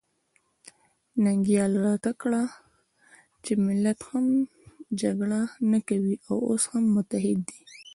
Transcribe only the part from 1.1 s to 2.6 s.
ننګیال راته کړه